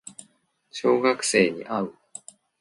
[0.71, 1.93] 小学生に会う